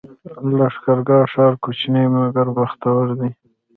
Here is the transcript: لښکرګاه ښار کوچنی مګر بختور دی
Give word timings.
لښکرګاه 0.57 1.25
ښار 1.31 1.53
کوچنی 1.63 2.03
مګر 2.13 2.47
بختور 2.57 3.05
دی 3.19 3.29